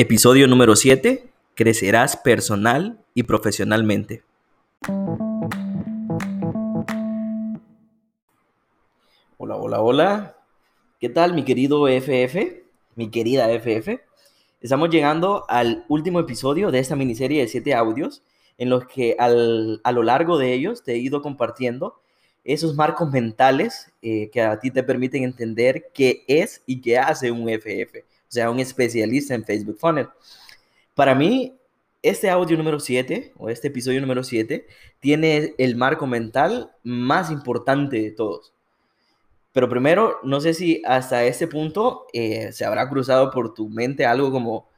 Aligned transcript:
Episodio 0.00 0.46
número 0.46 0.76
7. 0.76 1.28
Crecerás 1.56 2.16
personal 2.16 3.00
y 3.14 3.24
profesionalmente. 3.24 4.22
Hola, 9.38 9.56
hola, 9.56 9.80
hola. 9.80 10.36
¿Qué 11.00 11.08
tal 11.08 11.34
mi 11.34 11.44
querido 11.44 11.88
FF? 11.88 12.62
Mi 12.94 13.10
querida 13.10 13.50
FF. 13.50 14.00
Estamos 14.60 14.90
llegando 14.90 15.44
al 15.48 15.84
último 15.88 16.20
episodio 16.20 16.70
de 16.70 16.78
esta 16.78 16.94
miniserie 16.94 17.40
de 17.40 17.48
7 17.48 17.74
audios 17.74 18.22
en 18.56 18.70
los 18.70 18.86
que 18.86 19.16
a 19.18 19.28
lo 19.92 20.02
largo 20.04 20.38
de 20.38 20.54
ellos 20.54 20.84
te 20.84 20.92
he 20.92 20.98
ido 20.98 21.22
compartiendo 21.22 22.00
esos 22.44 22.76
marcos 22.76 23.10
mentales 23.10 23.90
eh, 24.00 24.30
que 24.30 24.42
a 24.42 24.60
ti 24.60 24.70
te 24.70 24.84
permiten 24.84 25.24
entender 25.24 25.90
qué 25.92 26.22
es 26.28 26.62
y 26.66 26.80
qué 26.82 26.98
hace 26.98 27.32
un 27.32 27.48
FF 27.48 28.06
sea, 28.30 28.50
un 28.50 28.60
especialista 28.60 29.34
en 29.34 29.44
Facebook 29.44 29.78
Funnel. 29.78 30.08
Para 30.94 31.14
mí, 31.14 31.58
este 32.02 32.30
audio 32.30 32.56
número 32.56 32.80
7, 32.80 33.32
o 33.36 33.48
este 33.48 33.68
episodio 33.68 34.00
número 34.00 34.22
7, 34.22 34.66
tiene 35.00 35.54
el 35.58 35.76
marco 35.76 36.06
mental 36.06 36.72
más 36.82 37.30
importante 37.30 38.00
de 38.00 38.10
todos. 38.10 38.52
Pero 39.52 39.68
primero, 39.68 40.18
no 40.22 40.40
sé 40.40 40.54
si 40.54 40.82
hasta 40.86 41.24
este 41.24 41.48
punto 41.48 42.06
eh, 42.12 42.52
se 42.52 42.64
habrá 42.64 42.88
cruzado 42.88 43.30
por 43.30 43.54
tu 43.54 43.68
mente 43.68 44.06
algo 44.06 44.30
como, 44.30 44.68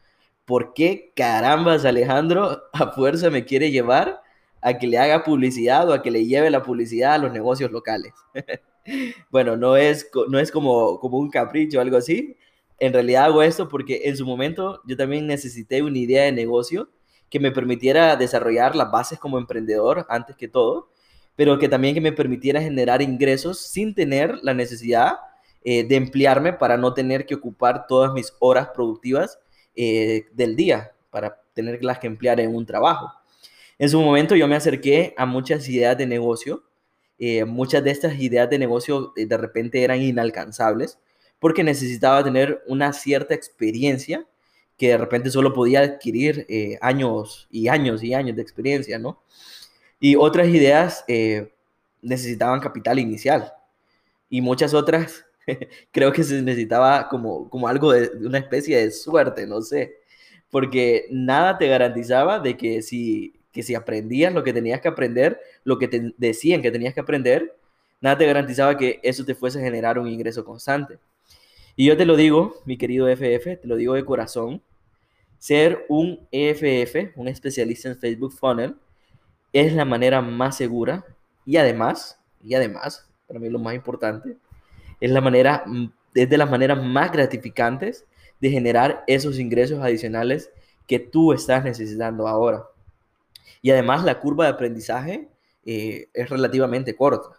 ¿por 0.44 0.72
qué 0.74 1.12
carambas 1.14 1.84
Alejandro 1.84 2.62
a 2.72 2.92
fuerza 2.92 3.30
me 3.30 3.44
quiere 3.44 3.70
llevar 3.70 4.22
a 4.62 4.78
que 4.78 4.86
le 4.86 4.98
haga 4.98 5.24
publicidad 5.24 5.88
o 5.88 5.92
a 5.92 6.02
que 6.02 6.10
le 6.10 6.26
lleve 6.26 6.50
la 6.50 6.62
publicidad 6.62 7.14
a 7.14 7.18
los 7.18 7.32
negocios 7.32 7.70
locales? 7.70 8.14
bueno, 9.30 9.56
no 9.56 9.76
es, 9.76 10.10
no 10.28 10.38
es 10.38 10.50
como, 10.50 10.98
como 11.00 11.18
un 11.18 11.30
capricho 11.30 11.78
o 11.78 11.80
algo 11.82 11.96
así, 11.98 12.36
en 12.80 12.92
realidad 12.94 13.26
hago 13.26 13.42
esto 13.42 13.68
porque 13.68 14.02
en 14.04 14.16
su 14.16 14.26
momento 14.26 14.80
yo 14.86 14.96
también 14.96 15.26
necesité 15.26 15.82
una 15.82 15.98
idea 15.98 16.24
de 16.24 16.32
negocio 16.32 16.90
que 17.28 17.38
me 17.38 17.52
permitiera 17.52 18.16
desarrollar 18.16 18.74
las 18.74 18.90
bases 18.90 19.18
como 19.18 19.38
emprendedor 19.38 20.06
antes 20.08 20.34
que 20.34 20.48
todo, 20.48 20.90
pero 21.36 21.58
que 21.58 21.68
también 21.68 21.94
que 21.94 22.00
me 22.00 22.12
permitiera 22.12 22.60
generar 22.60 23.02
ingresos 23.02 23.60
sin 23.60 23.94
tener 23.94 24.38
la 24.42 24.54
necesidad 24.54 25.18
eh, 25.62 25.84
de 25.84 25.96
emplearme 25.96 26.54
para 26.54 26.76
no 26.76 26.94
tener 26.94 27.26
que 27.26 27.34
ocupar 27.34 27.86
todas 27.86 28.12
mis 28.12 28.32
horas 28.40 28.68
productivas 28.74 29.38
eh, 29.76 30.24
del 30.32 30.56
día, 30.56 30.92
para 31.10 31.40
tenerlas 31.52 31.98
que 31.98 32.06
emplear 32.06 32.40
en 32.40 32.54
un 32.54 32.64
trabajo. 32.64 33.12
En 33.78 33.88
su 33.88 34.00
momento 34.00 34.34
yo 34.34 34.48
me 34.48 34.56
acerqué 34.56 35.14
a 35.16 35.26
muchas 35.26 35.68
ideas 35.68 35.96
de 35.96 36.06
negocio, 36.06 36.64
eh, 37.18 37.44
muchas 37.44 37.84
de 37.84 37.90
estas 37.90 38.18
ideas 38.18 38.48
de 38.48 38.58
negocio 38.58 39.12
de 39.14 39.36
repente 39.36 39.82
eran 39.84 40.00
inalcanzables, 40.00 40.98
porque 41.40 41.64
necesitaba 41.64 42.22
tener 42.22 42.62
una 42.68 42.92
cierta 42.92 43.34
experiencia 43.34 44.24
que 44.76 44.88
de 44.88 44.98
repente 44.98 45.30
solo 45.30 45.52
podía 45.52 45.80
adquirir 45.80 46.46
eh, 46.48 46.78
años 46.80 47.48
y 47.50 47.68
años 47.68 48.02
y 48.02 48.14
años 48.14 48.36
de 48.36 48.42
experiencia, 48.42 48.98
¿no? 48.98 49.22
Y 49.98 50.16
otras 50.16 50.48
ideas 50.48 51.04
eh, 51.08 51.52
necesitaban 52.00 52.60
capital 52.60 52.98
inicial 52.98 53.52
y 54.30 54.40
muchas 54.40 54.72
otras 54.74 55.26
creo 55.92 56.12
que 56.12 56.24
se 56.24 56.40
necesitaba 56.42 57.08
como, 57.08 57.50
como 57.50 57.68
algo 57.68 57.92
de 57.92 58.10
una 58.26 58.38
especie 58.38 58.78
de 58.78 58.90
suerte, 58.90 59.46
no 59.46 59.60
sé, 59.62 59.96
porque 60.50 61.06
nada 61.10 61.58
te 61.58 61.68
garantizaba 61.68 62.38
de 62.38 62.56
que 62.56 62.82
si, 62.82 63.34
que 63.52 63.62
si 63.62 63.74
aprendías 63.74 64.32
lo 64.32 64.44
que 64.44 64.52
tenías 64.52 64.80
que 64.80 64.88
aprender, 64.88 65.40
lo 65.64 65.78
que 65.78 65.88
te 65.88 66.14
decían 66.18 66.62
que 66.62 66.70
tenías 66.70 66.94
que 66.94 67.00
aprender, 67.00 67.56
nada 68.00 68.18
te 68.18 68.26
garantizaba 68.26 68.76
que 68.76 69.00
eso 69.02 69.24
te 69.24 69.34
fuese 69.34 69.58
a 69.58 69.62
generar 69.62 69.98
un 69.98 70.08
ingreso 70.08 70.44
constante. 70.44 70.98
Y 71.76 71.86
yo 71.86 71.96
te 71.96 72.04
lo 72.04 72.16
digo, 72.16 72.54
mi 72.64 72.76
querido 72.76 73.08
FF, 73.08 73.60
te 73.60 73.68
lo 73.68 73.76
digo 73.76 73.94
de 73.94 74.04
corazón, 74.04 74.62
ser 75.38 75.86
un 75.88 76.26
EFF, 76.30 77.16
un 77.16 77.28
especialista 77.28 77.88
en 77.88 77.98
Facebook 77.98 78.32
Funnel, 78.32 78.76
es 79.52 79.72
la 79.72 79.84
manera 79.84 80.20
más 80.20 80.56
segura 80.56 81.04
y 81.46 81.56
además, 81.56 82.20
y 82.42 82.54
además, 82.54 83.08
para 83.26 83.40
mí 83.40 83.48
lo 83.48 83.58
más 83.58 83.74
importante, 83.74 84.36
es 85.00 85.10
la 85.10 85.20
manera, 85.20 85.64
es 86.14 86.28
de 86.28 86.38
las 86.38 86.50
maneras 86.50 86.82
más 86.84 87.10
gratificantes 87.10 88.04
de 88.40 88.50
generar 88.50 89.04
esos 89.06 89.38
ingresos 89.38 89.80
adicionales 89.82 90.50
que 90.86 90.98
tú 90.98 91.32
estás 91.32 91.64
necesitando 91.64 92.28
ahora. 92.28 92.64
Y 93.62 93.70
además 93.70 94.04
la 94.04 94.20
curva 94.20 94.44
de 94.44 94.50
aprendizaje 94.50 95.28
eh, 95.64 96.08
es 96.12 96.28
relativamente 96.28 96.96
corta. 96.96 97.38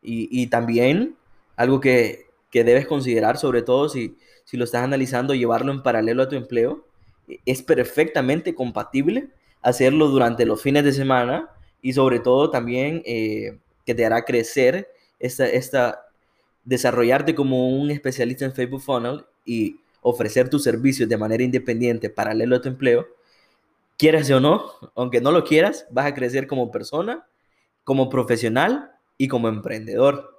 Y, 0.00 0.28
y 0.30 0.48
también 0.48 1.16
algo 1.56 1.80
que 1.80 2.26
que 2.52 2.62
debes 2.62 2.86
considerar, 2.86 3.38
sobre 3.38 3.62
todo 3.62 3.88
si, 3.88 4.16
si 4.44 4.56
lo 4.56 4.64
estás 4.64 4.84
analizando, 4.84 5.34
llevarlo 5.34 5.72
en 5.72 5.82
paralelo 5.82 6.22
a 6.22 6.28
tu 6.28 6.36
empleo. 6.36 6.86
E, 7.26 7.40
es 7.46 7.62
perfectamente 7.62 8.54
compatible 8.54 9.30
hacerlo 9.62 10.08
durante 10.08 10.46
los 10.46 10.60
fines 10.62 10.84
de 10.84 10.92
semana 10.92 11.50
y 11.80 11.94
sobre 11.94 12.20
todo 12.20 12.50
también 12.50 13.02
eh, 13.06 13.58
que 13.84 13.94
te 13.94 14.04
hará 14.04 14.24
crecer 14.24 14.88
esta, 15.18 15.46
esta, 15.48 16.06
desarrollarte 16.64 17.34
como 17.34 17.70
un 17.70 17.90
especialista 17.90 18.44
en 18.44 18.52
Facebook 18.52 18.82
Funnel 18.82 19.24
y 19.44 19.80
ofrecer 20.02 20.48
tus 20.48 20.62
servicios 20.62 21.08
de 21.08 21.16
manera 21.16 21.42
independiente 21.42 22.10
paralelo 22.10 22.56
a 22.56 22.60
tu 22.60 22.68
empleo, 22.68 23.06
quieras 23.96 24.30
o 24.30 24.40
no, 24.40 24.66
aunque 24.94 25.20
no 25.20 25.32
lo 25.32 25.44
quieras, 25.44 25.86
vas 25.90 26.06
a 26.06 26.14
crecer 26.14 26.46
como 26.46 26.70
persona, 26.70 27.26
como 27.84 28.10
profesional 28.10 28.92
y 29.16 29.28
como 29.28 29.48
emprendedor. 29.48 30.31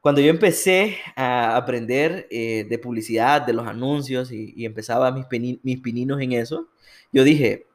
Cuando 0.00 0.22
yo 0.22 0.30
empecé 0.30 0.96
a 1.14 1.56
aprender 1.56 2.26
eh, 2.30 2.64
de 2.68 2.78
publicidad, 2.78 3.42
de 3.42 3.52
los 3.52 3.66
anuncios 3.66 4.32
y, 4.32 4.64
empezaba 4.64 5.12
mis, 5.12 5.26
pininos 5.26 6.20
en 6.22 6.32
eso, 6.32 6.68
yo 7.12 7.22
dije, 7.22 7.66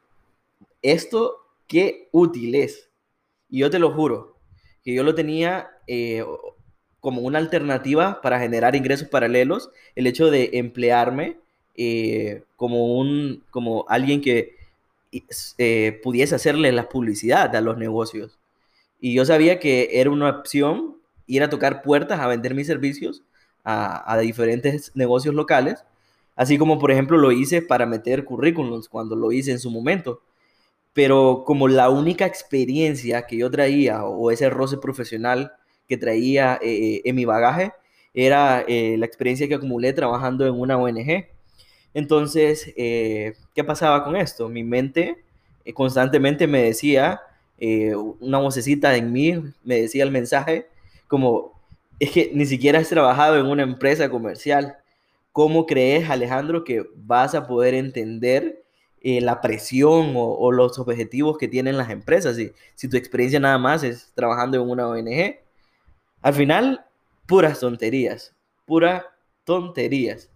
esto 0.82 1.36
qué 1.68 2.08
útil 2.10 2.56
es. 2.56 2.88
Y 3.48 3.60
yo 3.60 3.70
te 3.70 3.78
lo 3.78 3.92
juro, 3.92 4.36
que 4.82 4.92
yo 4.92 5.04
lo 5.04 5.14
tenía 5.14 5.70
eh, 5.86 6.24
como 6.98 7.20
una 7.20 7.38
alternativa 7.38 8.20
para 8.20 8.40
generar 8.40 8.74
ingresos 8.74 9.08
paralelos, 9.08 9.70
el 9.94 10.08
hecho 10.08 10.28
de 10.28 10.50
emplearme 10.54 11.38
eh, 11.76 12.42
como, 12.56 12.98
un, 12.98 13.44
como 13.50 13.84
alguien 13.88 14.20
que 14.20 14.56
pudiese 16.02 16.34
hacerle 16.34 16.72
la 16.72 16.88
publicidad 16.88 17.54
a 17.54 17.60
los 17.60 17.78
negocios. 17.78 18.36
Y 18.98 19.14
yo 19.14 19.24
sabía 19.24 19.60
que 19.60 20.00
era 20.00 20.10
una 20.10 20.28
opción 20.28 20.95
ir 21.26 21.42
a 21.42 21.50
tocar 21.50 21.82
puertas 21.82 22.20
a 22.20 22.26
vender 22.26 22.54
mis 22.54 22.66
servicios 22.66 23.22
a, 23.66 24.18
diferentes 24.18 24.92
negocios 24.94 25.34
locales, 25.34 25.84
así 26.36 26.56
como 26.56 26.78
por 26.78 26.92
ejemplo 26.92 27.18
lo 27.18 27.32
hice 27.32 27.62
para 27.62 27.84
meter 27.84 28.24
currículums 28.24 28.88
cuando 28.88 29.16
lo 29.16 29.32
hice 29.32 29.50
en 29.50 29.58
su 29.58 29.70
momento. 29.70 30.22
Pero 30.92 31.42
como 31.44 31.68
la 31.68 31.90
única 31.90 32.26
experiencia 32.26 33.26
que 33.26 33.36
yo 33.36 33.50
traía 33.50 34.04
o 34.04 34.30
ese 34.30 34.48
roce 34.50 34.78
profesional 34.78 35.52
que 35.88 35.96
traía 35.96 36.58
eh, 36.62 37.02
en 37.04 37.16
mi 37.16 37.24
bagaje 37.24 37.72
era 38.14 38.64
eh, 38.66 38.96
la 38.98 39.06
experiencia 39.06 39.48
que 39.48 39.56
acumulé 39.56 39.92
trabajando 39.92 40.46
en 40.46 40.54
una 40.54 40.78
ONG. 40.78 41.26
Entonces, 41.92 42.72
eh, 42.76 43.34
¿qué 43.54 43.64
pasaba 43.64 44.04
con 44.04 44.16
esto? 44.16 44.48
Mi 44.48 44.64
mente 44.64 45.24
constantemente 45.74 46.46
me 46.46 46.62
decía, 46.62 47.20
una 48.20 48.38
vocecita 48.38 48.94
en 48.96 49.12
mí 49.12 49.34
me 49.64 49.80
decía 49.80 50.04
el 50.04 50.12
mensaje, 50.12 50.68
como, 51.08 51.60
es 51.98 52.10
que 52.10 52.30
ni 52.34 52.46
siquiera 52.46 52.78
has 52.78 52.88
trabajado 52.88 53.38
en 53.38 53.46
una 53.46 53.62
empresa 53.62 54.08
comercial. 54.10 54.76
¿Cómo 55.32 55.66
crees, 55.66 56.08
Alejandro, 56.08 56.64
que 56.64 56.84
vas 56.96 57.34
a 57.34 57.46
poder 57.46 57.74
entender 57.74 58.64
eh, 59.02 59.20
la 59.20 59.40
presión 59.40 60.14
o, 60.16 60.50
los 60.52 60.78
objetivos 60.78 61.38
que 61.38 61.48
tienen 61.48 61.76
las 61.76 61.90
empresas 61.90 62.36
si, 62.36 62.52
si 62.74 62.88
tu 62.88 62.96
experiencia 62.96 63.38
nada 63.38 63.58
más 63.58 63.82
es 63.82 64.12
trabajando 64.14 64.60
en 64.60 64.68
una 64.68 64.88
ONG? 64.88 65.36
Al 66.22 66.34
final, 66.34 66.84
puras 67.26 67.60
tonterías, 67.60 68.34
puras 68.64 69.04
tonterías. 69.44 70.30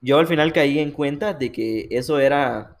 Yo 0.00 0.18
al 0.18 0.26
final 0.26 0.52
caí 0.52 0.78
en 0.80 0.90
cuenta 0.90 1.32
de 1.32 1.52
que 1.52 1.86
eso 1.90 2.18
era 2.18 2.76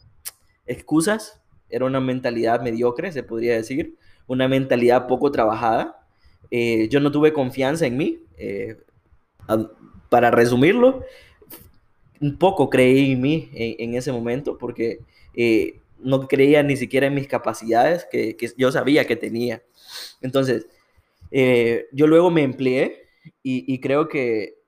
excusas, 0.66 1.40
era 1.68 1.86
una 1.86 2.00
mentalidad 2.00 2.60
mediocre, 2.60 3.12
se 3.12 3.22
podría 3.22 3.54
decir, 3.54 3.96
una 4.26 4.48
mentalidad 4.48 5.06
poco 5.06 5.30
trabajada 5.30 6.01
eh, 6.50 6.88
yo 6.88 7.00
no 7.00 7.10
tuve 7.10 7.32
confianza 7.32 7.86
en 7.86 7.96
mí. 7.96 8.18
Eh, 8.36 8.76
para 10.08 10.30
resumirlo, 10.30 11.04
un 12.20 12.36
poco 12.38 12.68
creí 12.68 13.12
en 13.12 13.20
mí 13.20 13.50
en, 13.54 13.94
ese 13.94 14.12
momento 14.12 14.58
porque 14.58 15.00
eh, 15.34 15.80
no 15.98 16.28
creía 16.28 16.62
ni 16.62 16.76
siquiera 16.76 17.06
en 17.06 17.14
mis 17.14 17.26
capacidades 17.26 18.06
que, 18.10 18.36
yo 18.56 18.70
sabía 18.70 19.06
que 19.06 19.16
tenía. 19.16 19.62
Entonces, 20.20 20.66
yo 21.30 22.06
luego 22.06 22.30
me 22.30 22.42
empleé 22.42 23.06
y, 23.42 23.78
creo 23.80 24.08
que 24.08 24.58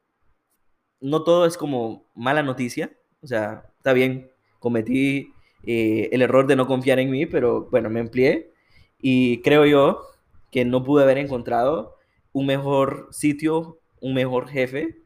no 1.01 1.23
todo 1.23 1.47
es 1.47 1.57
como 1.57 2.07
mala 2.15 2.43
noticia. 2.43 2.91
O 3.21 3.27
sea, 3.27 3.71
está 3.77 3.93
bien, 3.93 4.31
cometí 4.59 5.33
el 5.63 6.23
error 6.23 6.47
de 6.47 6.57
no 6.57 6.67
confiar 6.67 6.99
en 6.99 7.11
mí, 7.11 7.27
pero 7.27 7.69
bueno, 7.71 7.91
me 7.91 8.01
empleé 8.01 8.51
y 8.99 9.43
creo 9.43 9.67
yo 9.67 10.14
que 10.55 10.65
no 10.65 10.85
pude 10.85 11.03
haber 11.03 11.19
encontrado 11.19 11.97
un 12.31 12.47
mejor 12.47 13.09
sitio, 13.11 13.81
un 14.01 14.15
mejor 14.15 14.49
jefe, 14.49 15.03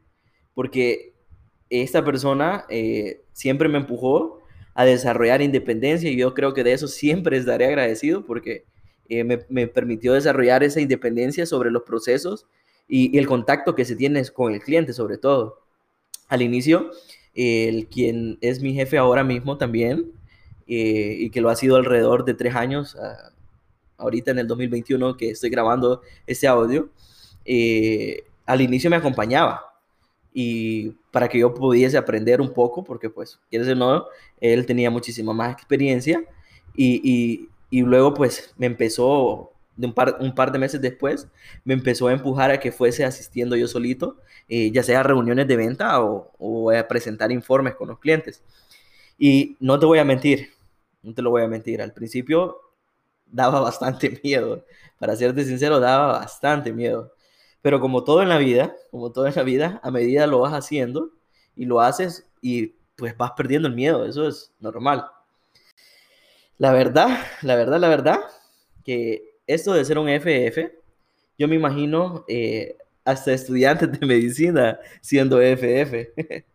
porque 0.53 1.15
esta 1.71 2.05
persona 2.05 2.65
eh, 2.69 3.21
siempre 3.33 3.67
me 3.67 3.79
empujó 3.79 4.43
a 4.75 4.85
desarrollar 4.85 5.41
independencia 5.41 6.07
y 6.07 6.17
yo 6.17 6.35
creo 6.35 6.53
que 6.53 6.63
de 6.63 6.73
eso 6.73 6.87
siempre 6.87 7.35
estaré 7.35 7.65
agradecido 7.65 8.27
porque 8.27 8.65
eh, 9.09 9.23
me, 9.23 9.65
permitió 9.65 10.13
desarrollar 10.13 10.61
esa 10.61 10.81
independencia 10.81 11.47
sobre 11.47 11.71
los 11.71 11.81
procesos 11.81 12.45
y, 12.87 13.17
el 13.17 13.25
contacto 13.25 13.73
que 13.73 13.85
se 13.85 13.95
tiene 13.95 14.23
con 14.25 14.53
el 14.53 14.61
cliente 14.61 14.93
sobre 14.93 15.17
todo. 15.17 15.61
Al 16.27 16.43
inicio, 16.43 16.91
el 17.33 17.87
quien 17.87 18.37
es 18.41 18.61
mi 18.61 18.75
jefe 18.75 18.99
ahora 18.99 19.23
mismo 19.23 19.57
también 19.57 20.11
eh, 20.67 21.15
y 21.17 21.31
que 21.31 21.41
lo 21.41 21.49
ha 21.49 21.55
sido 21.55 21.75
alrededor 21.75 22.23
de 22.23 22.35
tres 22.35 22.53
años, 22.53 22.95
ah, 22.97 23.31
ahorita 23.99 24.31
en 24.31 24.39
el 24.39 24.47
2021 24.47 25.17
que 25.17 25.29
estoy 25.31 25.49
grabando 25.49 26.01
este 26.25 26.47
audio, 26.47 26.89
al 28.45 28.61
inicio 28.61 28.89
me 28.89 28.95
acompañaba 28.95 29.69
y 30.33 30.91
para 31.11 31.27
que 31.27 31.39
yo 31.39 31.53
pudiese 31.53 31.97
aprender 31.97 32.41
un 32.41 32.53
poco, 32.53 32.83
porque 32.83 33.09
pues, 33.09 33.39
quieres 33.49 33.67
o 33.69 33.75
no, 33.75 34.05
él 34.39 34.65
tenía 34.65 34.89
muchísima 34.89 35.33
más 35.33 35.53
experiencia 35.53 36.23
y, 36.75 37.49
y, 37.69 37.81
luego 37.81 38.13
pues 38.13 38.53
me 38.57 38.67
empezó, 38.67 39.51
de 39.75 39.87
un 39.87 39.93
par, 39.93 40.17
un 40.19 40.33
par 40.33 40.51
de 40.51 40.59
meses 40.59 40.81
después, 40.81 41.27
me 41.63 41.73
empezó 41.73 42.07
a 42.07 42.13
empujar 42.13 42.51
a 42.51 42.59
que 42.59 42.71
fuese 42.71 43.03
asistiendo 43.05 43.55
yo 43.55 43.67
solito, 43.67 44.17
eh, 44.47 44.71
ya 44.71 44.83
sea 44.83 45.01
a 45.01 45.03
reuniones 45.03 45.47
de 45.47 45.57
venta 45.57 46.01
o, 46.01 46.31
o 46.37 46.71
a 46.71 46.87
presentar 46.87 47.31
informes 47.31 47.75
con 47.75 47.89
los 47.89 47.99
clientes. 47.99 48.43
Y 49.17 49.57
no 49.59 49.79
te 49.79 49.85
voy 49.85 49.99
a 49.99 50.05
mentir, 50.05 50.51
no 51.03 51.13
te 51.13 51.21
lo 51.21 51.31
voy 51.31 51.43
a 51.43 51.47
mentir, 51.47 51.81
al 51.81 51.93
principio 51.93 52.57
daba 53.31 53.59
bastante 53.61 54.19
miedo, 54.23 54.65
para 54.99 55.15
serte 55.15 55.43
sincero, 55.45 55.79
daba 55.79 56.19
bastante 56.19 56.73
miedo 56.73 57.13
pero 57.61 57.79
como 57.79 58.03
todo 58.03 58.21
en 58.21 58.29
la 58.29 58.37
vida, 58.37 58.75
como 58.91 59.11
todo 59.11 59.27
en 59.27 59.35
la 59.35 59.43
vida, 59.43 59.79
a 59.83 59.91
medida 59.91 60.27
lo 60.27 60.39
vas 60.39 60.53
haciendo 60.53 61.11
y 61.55 61.65
lo 61.65 61.81
haces 61.81 62.27
y 62.41 62.75
pues 62.95 63.15
vas 63.17 63.31
perdiendo 63.31 63.67
el 63.67 63.75
miedo, 63.75 64.05
eso 64.05 64.27
es 64.27 64.53
normal. 64.59 65.05
La 66.57 66.73
verdad, 66.73 67.09
la 67.41 67.55
verdad, 67.55 67.79
la 67.79 67.89
verdad, 67.89 68.19
que 68.83 69.35
esto 69.47 69.73
de 69.73 69.85
ser 69.85 69.97
un 69.97 70.09
FF, 70.09 70.71
yo 71.37 71.47
me 71.47 71.55
imagino 71.55 72.25
eh, 72.27 72.77
hasta 73.05 73.33
estudiantes 73.33 73.91
de 73.91 74.05
medicina 74.05 74.79
siendo 75.01 75.41
FF. 75.41 76.13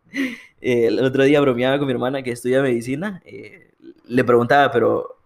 el 0.61 1.03
otro 1.03 1.23
día 1.23 1.41
bromeaba 1.41 1.77
con 1.77 1.87
mi 1.87 1.93
hermana 1.93 2.23
que 2.23 2.31
estudia 2.31 2.61
medicina, 2.61 3.21
eh, 3.25 3.71
le 4.07 4.23
preguntaba, 4.23 4.71
pero, 4.71 5.17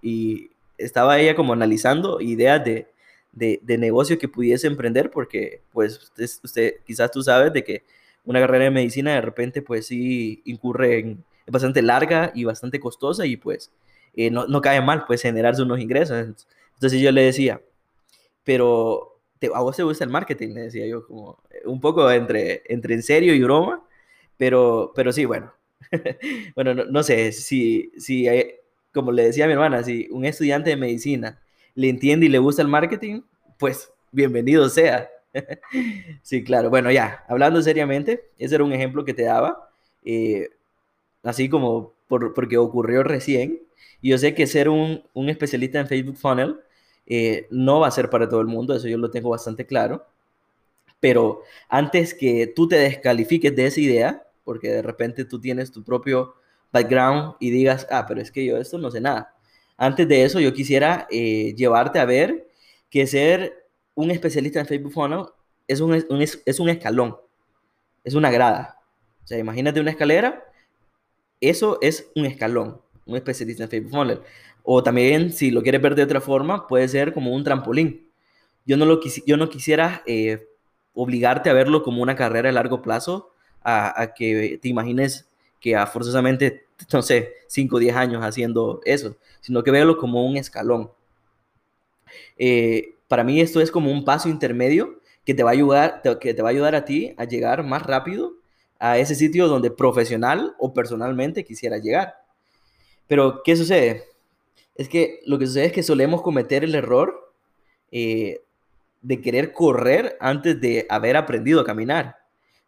estaba 0.80 1.20
ella 1.20 1.36
como 1.36 1.54
analizando 1.54 2.22
ideas 2.22 2.64
de, 2.64 2.88
de, 3.32 3.60
de 3.62 3.78
negocio 3.78 4.18
que 4.18 4.28
pudiese 4.28 4.68
emprender, 4.68 5.12
porque 5.12 5.62
pues 5.72 6.12
usted, 6.44 6.76
quizás 6.86 7.12
tú 7.12 7.22
sabes 7.22 7.54
de 7.54 7.64
que 7.64 7.84
una 8.26 8.40
carrera 8.40 8.66
de 8.66 8.72
medicina 8.72 9.14
de 9.14 9.22
repente 9.22 9.62
pues 9.62 9.88
sí 9.88 10.42
incurre 10.46 11.00
en, 11.00 11.24
es 11.46 11.52
bastante 11.52 11.82
larga 11.82 12.32
y 12.36 12.44
bastante 12.44 12.80
costosa 12.80 13.26
y 13.26 13.38
pues 13.38 13.72
eh, 14.16 14.30
no, 14.32 14.48
no, 14.48 14.62
cae 14.62 14.82
mal 14.82 15.06
pues 15.06 15.22
generarse 15.22 15.62
unos 15.62 15.80
ingresos. 15.80 16.46
Entonces 16.76 17.02
yo 17.02 17.12
le 17.12 17.24
decía, 17.24 17.62
pero 18.44 19.20
a 19.54 19.62
vos 19.62 19.76
te 19.76 19.84
gusta 19.84 20.04
el 20.04 20.10
marketing, 20.10 20.50
le 20.50 20.62
decía 20.62 20.86
yo, 20.86 21.06
como 21.06 21.42
un 21.66 21.80
poco 21.80 22.10
entre, 22.12 22.64
entre 22.66 22.94
en 22.94 23.04
serio 23.04 23.34
y 23.34 23.42
broma, 23.42 23.84
pero, 24.38 24.92
pero 24.96 25.12
sí, 25.12 25.26
bueno, 25.26 25.54
bueno, 26.56 26.74
no, 26.74 26.86
no, 26.86 27.04
sé, 27.04 27.32
si, 27.32 27.92
si 27.98 28.28
como 28.94 29.12
le 29.12 29.24
decía 29.24 29.46
a 29.46 29.48
mi 29.48 29.54
hermana, 29.54 29.84
si 29.84 30.08
un 30.12 30.26
estudiante 30.26 30.72
de 30.72 30.76
medicina 30.76 31.40
le 31.76 31.90
entiende 31.90 32.26
y 32.26 32.30
le 32.30 32.40
gusta 32.40 32.62
el 32.62 32.68
marketing, 32.68 33.22
pues 33.58 33.92
bienvenido 34.12 34.70
sea. 34.70 35.10
sí, 36.22 36.44
claro. 36.44 36.70
Bueno, 36.70 36.92
ya, 36.92 37.24
hablando 37.28 37.62
seriamente, 37.62 38.30
ese 38.38 38.56
era 38.56 38.64
un 38.64 38.74
ejemplo 38.74 39.06
que 39.06 39.14
te 39.14 39.24
daba, 39.24 39.70
eh, 40.04 40.50
así 41.24 41.50
como 41.50 41.94
por, 42.08 42.34
porque 42.34 42.58
ocurrió 42.58 43.04
recién. 43.04 43.62
Y 44.02 44.10
yo 44.10 44.18
sé 44.18 44.34
que 44.34 44.48
ser 44.48 44.70
un, 44.70 45.04
especialista 45.14 45.80
en 45.80 45.88
Facebook 45.88 46.18
Funnel 46.18 46.58
eh, 47.06 47.48
no 47.50 47.80
va 47.80 47.88
a 47.88 47.92
ser 47.92 48.10
para 48.10 48.30
todo 48.30 48.42
el 48.42 48.48
mundo, 48.48 48.76
eso 48.76 48.88
yo 48.88 48.98
lo 48.98 49.12
tengo 49.12 49.30
bastante 49.30 49.66
claro. 49.66 50.06
Pero 51.00 51.44
antes 51.70 52.14
que 52.14 52.48
tú 52.48 52.68
te 52.68 52.78
descalifiques 52.78 53.56
de 53.56 53.66
esa 53.68 53.80
idea, 53.80 54.24
porque 54.44 54.70
de 54.70 54.82
repente 54.82 55.26
tú 55.26 55.40
tienes 55.40 55.72
tu 55.72 55.84
propio 55.84 56.36
background 56.72 57.36
y 57.40 57.52
digas, 57.52 57.88
ah, 57.90 58.06
pero 58.08 58.22
es 58.22 58.32
que 58.32 58.46
yo 58.46 58.58
esto 58.58 58.78
no 58.78 58.92
sé 58.92 59.02
nada. 59.02 59.36
Antes 59.78 60.08
de 60.08 60.24
eso, 60.24 60.40
yo 60.40 60.54
quisiera 60.54 61.08
eh, 61.10 61.54
llevarte 61.56 62.00
a 62.00 62.06
ver 62.06 62.48
que 62.90 63.08
ser 63.08 63.68
un 63.96 64.12
especialista 64.12 64.60
en 64.60 64.66
Facebook 64.66 64.94
Funnel 64.94 65.26
es 65.68 65.80
un, 65.82 65.94
es 65.94 66.60
un 66.60 66.70
escalón, 66.70 67.16
es 68.04 68.14
una 68.14 68.32
grada. 68.32 68.80
O 69.24 69.28
sea, 69.28 69.38
imagínate 69.38 69.80
una 69.80 69.92
escalera, 69.92 70.44
eso 71.40 71.78
es 71.82 72.10
un 72.16 72.26
escalón, 72.26 72.82
un 73.06 73.16
especialista 73.16 73.64
en 73.64 73.70
Facebook 73.70 73.92
Funnel. 73.92 74.22
O 74.64 74.84
también, 74.84 75.32
si 75.32 75.52
lo 75.52 75.64
quieres 75.64 75.82
ver 75.82 75.96
de 75.96 76.04
otra 76.04 76.22
forma, 76.22 76.68
puede 76.68 76.88
ser 76.88 77.14
como 77.14 77.34
un 77.34 77.44
trampolín. 77.44 78.10
Yo 78.66 78.78
no, 78.78 78.86
lo 78.86 79.00
yo 79.26 79.38
no 79.38 79.50
quisiera 79.50 80.04
eh, 80.06 80.48
obligarte 80.94 81.50
a 81.50 81.54
verlo 81.54 81.84
como 81.84 82.02
una 82.02 82.16
carrera 82.16 82.50
a 82.50 82.52
largo 82.52 82.82
plazo, 82.82 83.34
a, 83.64 84.02
a 84.02 84.14
que 84.14 84.60
te 84.62 84.68
imagines 84.68 85.29
que 85.60 85.76
a 85.76 85.86
forzosamente, 85.86 86.66
no 86.94 87.02
sé, 87.02 87.34
5 87.48 87.76
o 87.76 87.80
10 87.80 87.96
años 87.96 88.24
haciendo 88.24 88.82
eso, 88.86 89.18
sino 89.42 89.64
que 89.64 89.72
verlo 89.72 89.98
como 89.98 90.26
un 90.26 90.38
escalón. 90.38 90.92
Eh, 92.38 92.96
para 93.08 93.24
mí 93.24 93.42
esto 93.42 93.62
es 93.62 93.72
como 93.72 93.92
un 93.92 94.06
paso 94.06 94.30
intermedio 94.30 95.00
que 95.26 95.34
te 95.34 95.44
va 95.44 95.52
a 95.52 95.54
ayudar, 95.54 96.02
que 96.20 96.34
te 96.34 96.42
va 96.42 96.50
a 96.50 96.52
ayudar 96.52 96.76
a 96.76 96.86
ti 96.86 97.14
a 97.18 97.26
llegar 97.26 97.64
más 97.64 97.84
rápido 97.84 98.34
a 98.80 98.98
ese 98.98 99.14
sitio 99.14 99.48
donde 99.48 99.72
profesional 99.72 100.56
o 100.58 100.74
personalmente 100.74 101.44
quisiera 101.44 101.78
llegar. 101.78 102.16
Pero, 103.08 103.42
¿qué 103.44 103.56
sucede? 103.56 104.06
Es 104.76 104.88
que 104.88 105.20
lo 105.26 105.38
que 105.38 105.48
sucede 105.48 105.66
es 105.66 105.72
que 105.74 105.84
solemos 105.84 106.22
cometer 106.22 106.64
el 106.64 106.74
error 106.76 107.34
eh, 107.92 108.42
de 109.02 109.22
querer 109.22 109.52
correr 109.52 110.18
antes 110.20 110.60
de 110.62 110.86
haber 110.90 111.18
aprendido 111.18 111.60
a 111.60 111.66
caminar. 111.66 112.18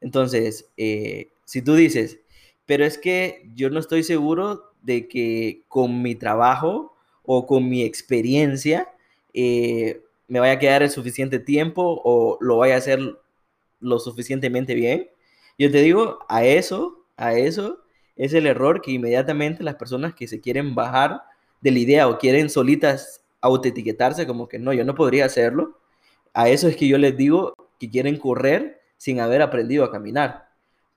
Entonces, 0.02 0.70
eh, 0.78 1.32
si 1.46 1.62
tú 1.62 1.76
dices, 1.76 2.20
pero 2.72 2.86
es 2.86 2.98
que 2.98 3.50
yo 3.54 3.70
no 3.70 3.82
estoy 3.82 4.02
seguro 4.02 4.72
de 4.82 5.10
que 5.10 5.66
con 5.68 6.02
mi 6.02 6.16
trabajo 6.16 6.96
o 7.22 7.46
con 7.46 7.68
mi 7.68 7.84
experiencia 7.84 8.88
eh, 9.34 10.02
me 10.30 10.40
vaya 10.40 10.54
a 10.54 10.60
quedar 10.60 10.82
el 10.82 10.90
suficiente 10.90 11.38
tiempo 11.40 12.02
o 12.06 12.38
lo 12.40 12.56
vaya 12.56 12.76
a 12.76 12.78
hacer 12.78 13.18
lo 13.82 14.00
suficientemente 14.00 14.74
bien. 14.74 15.10
Yo 15.60 15.70
te 15.70 15.82
digo, 15.82 16.20
a 16.30 16.46
eso, 16.46 17.04
a 17.18 17.34
eso 17.34 17.80
es 18.16 18.34
el 18.34 18.48
error 18.48 18.82
que 18.82 18.92
inmediatamente 18.92 19.66
las 19.66 19.76
personas 19.76 20.14
que 20.14 20.30
se 20.30 20.40
quieren 20.40 20.74
bajar 20.74 21.24
de 21.60 21.72
la 21.72 21.80
idea 21.80 22.08
o 22.08 22.20
quieren 22.20 22.50
solitas 22.50 23.22
autoetiquetarse 23.42 24.26
como 24.26 24.48
que 24.48 24.60
no, 24.60 24.72
yo 24.72 24.86
no 24.86 24.96
podría 24.96 25.26
hacerlo. 25.26 25.78
A 26.34 26.48
eso 26.48 26.70
es 26.70 26.78
que 26.78 26.88
yo 26.88 26.98
les 26.98 27.18
digo 27.18 27.54
que 27.82 27.90
quieren 27.90 28.16
correr 28.16 28.80
sin 28.96 29.20
haber 29.20 29.42
aprendido 29.42 29.84
a 29.84 29.92
caminar 29.92 30.51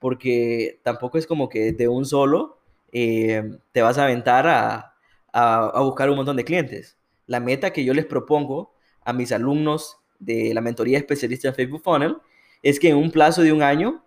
porque 0.04 0.80
tampoco 0.82 1.16
es 1.16 1.26
como 1.26 1.48
que 1.48 1.72
de 1.72 1.88
un 1.88 2.04
solo 2.04 2.58
eh, 2.92 3.42
te 3.72 3.80
vas 3.80 3.96
a 3.96 4.04
aventar 4.04 4.46
a, 4.46 4.92
a, 5.32 5.80
buscar 5.80 6.10
un 6.10 6.16
montón 6.16 6.36
de 6.36 6.44
clientes. 6.44 6.98
La 7.24 7.40
meta 7.40 7.72
que 7.72 7.86
yo 7.86 7.94
les 7.94 8.04
propongo 8.04 8.74
a 9.00 9.14
mis 9.14 9.32
alumnos 9.32 9.96
de 10.18 10.52
la 10.52 10.60
mentoría 10.60 10.98
especialista 10.98 11.48
en 11.48 11.54
Facebook 11.54 11.80
Funnel 11.82 12.18
es 12.62 12.78
que 12.78 12.90
en 12.90 12.96
un 12.96 13.10
plazo 13.12 13.40
de 13.40 13.54
un 13.54 13.62
año 13.62 14.04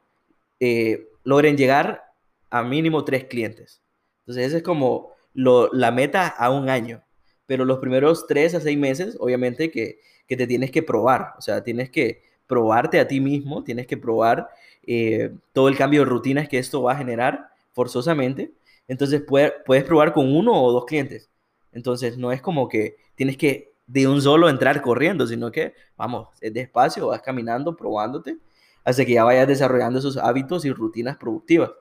eh, 0.59 1.07
logren 1.23 1.57
llegar 1.57 2.03
a 2.51 2.61
mínimo 2.61 3.03
tres 3.03 3.23
clientes. 3.23 3.81
Entonces, 4.19 4.45
esa 4.45 4.57
es 4.57 4.63
como 4.63 5.13
lo, 5.33 5.73
la 5.73 5.89
meta 5.89 6.27
a 6.27 6.51
un 6.51 6.69
año. 6.69 7.03
Pero 7.47 7.65
los 7.65 7.79
primeros 7.79 8.27
tres 8.27 8.53
a 8.53 8.61
seis 8.61 8.77
meses, 8.77 9.17
obviamente 9.19 9.71
que, 9.71 9.99
que 10.27 10.37
te 10.37 10.45
tienes 10.45 10.69
que 10.69 10.83
probar. 10.83 11.33
O 11.39 11.41
sea, 11.41 11.63
tienes 11.63 11.89
que 11.89 12.21
probarte 12.45 12.99
a 12.99 13.07
ti 13.07 13.19
mismo, 13.19 13.63
tienes 13.63 13.87
que 13.87 13.97
probar 13.97 14.47
eh, 14.87 15.35
todo 15.53 15.67
el 15.67 15.77
cambio 15.77 16.01
de 16.01 16.05
rutinas 16.05 16.47
que 16.47 16.57
esto 16.57 16.81
va 16.81 16.93
a 16.93 16.97
generar 16.97 17.49
forzosamente. 17.73 18.53
Entonces 18.87 19.21
puedes 19.21 19.83
probar 19.83 20.13
con 20.13 20.33
uno 20.33 20.53
o 20.53 20.71
dos 20.71 20.85
clientes. 20.85 21.29
Entonces 21.73 22.17
no 22.17 22.31
es 22.31 22.41
como 22.41 22.69
que 22.69 22.95
tienes 23.15 23.37
que 23.37 23.73
de 23.85 24.07
un 24.07 24.21
solo 24.21 24.49
entrar 24.49 24.81
corriendo, 24.81 25.27
sino 25.27 25.51
que 25.51 25.73
vamos, 25.95 26.29
es 26.41 26.53
despacio, 26.53 27.07
vas 27.07 27.21
caminando, 27.21 27.75
probándote, 27.75 28.37
hasta 28.83 29.05
que 29.05 29.13
ya 29.13 29.23
vayas 29.23 29.47
desarrollando 29.47 29.99
esos 29.99 30.17
hábitos 30.17 30.65
y 30.65 30.71
rutinas 30.71 31.17
productivas. 31.17 31.71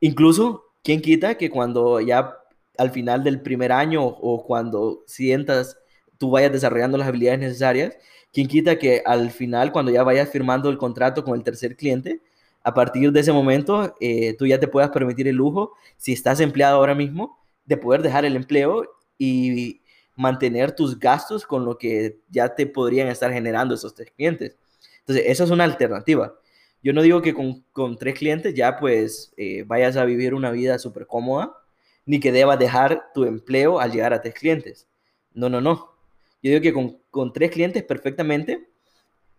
Incluso, 0.00 0.64
¿quién 0.82 1.00
quita 1.00 1.36
que 1.36 1.50
cuando 1.50 2.00
ya 2.00 2.36
al 2.76 2.90
final 2.90 3.24
del 3.24 3.40
primer 3.40 3.72
año 3.72 4.04
o 4.04 4.44
cuando 4.44 5.02
sientas 5.06 5.78
tú 6.18 6.30
vayas 6.30 6.52
desarrollando 6.52 6.98
las 6.98 7.08
habilidades 7.08 7.40
necesarias, 7.40 7.96
¿Quién 8.36 8.48
quita 8.48 8.78
que 8.78 9.02
al 9.06 9.30
final, 9.30 9.72
cuando 9.72 9.90
ya 9.90 10.02
vayas 10.02 10.28
firmando 10.28 10.68
el 10.68 10.76
contrato 10.76 11.24
con 11.24 11.38
el 11.38 11.42
tercer 11.42 11.74
cliente, 11.74 12.20
a 12.62 12.74
partir 12.74 13.10
de 13.10 13.20
ese 13.20 13.32
momento, 13.32 13.96
eh, 13.98 14.34
tú 14.34 14.46
ya 14.46 14.60
te 14.60 14.68
puedas 14.68 14.90
permitir 14.90 15.26
el 15.26 15.36
lujo, 15.36 15.72
si 15.96 16.12
estás 16.12 16.40
empleado 16.40 16.76
ahora 16.76 16.94
mismo, 16.94 17.38
de 17.64 17.78
poder 17.78 18.02
dejar 18.02 18.26
el 18.26 18.36
empleo 18.36 18.84
y 19.16 19.80
mantener 20.16 20.72
tus 20.72 20.98
gastos 20.98 21.46
con 21.46 21.64
lo 21.64 21.78
que 21.78 22.18
ya 22.28 22.54
te 22.54 22.66
podrían 22.66 23.08
estar 23.08 23.32
generando 23.32 23.74
esos 23.74 23.94
tres 23.94 24.10
clientes. 24.14 24.58
Entonces, 24.98 25.24
esa 25.28 25.44
es 25.44 25.50
una 25.50 25.64
alternativa. 25.64 26.34
Yo 26.82 26.92
no 26.92 27.00
digo 27.00 27.22
que 27.22 27.32
con, 27.32 27.96
tres 27.96 28.18
clientes 28.18 28.52
ya 28.52 28.76
pues 28.76 29.32
eh, 29.38 29.64
vayas 29.66 29.96
a 29.96 30.04
vivir 30.04 30.34
una 30.34 30.50
vida 30.50 30.78
súper 30.78 31.06
cómoda, 31.06 31.56
ni 32.04 32.20
que 32.20 32.32
debas 32.32 32.58
dejar 32.58 33.12
tu 33.14 33.24
empleo 33.24 33.80
al 33.80 33.92
llegar 33.92 34.12
a 34.12 34.20
tres 34.20 34.34
clientes. 34.34 34.86
No, 35.32 35.48
no, 35.48 35.62
no. 35.62 35.95
Yo 36.42 36.50
digo 36.50 36.60
que 36.62 36.72
con, 36.72 36.98
con 37.10 37.32
tres 37.32 37.50
clientes 37.50 37.82
perfectamente, 37.82 38.68